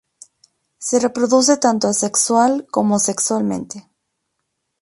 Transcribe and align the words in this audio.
Se 0.79 0.99
reproduce 0.99 1.57
tanto 1.57 1.87
asexual 1.87 2.65
como 2.71 2.97
sexualmente. 2.97 3.87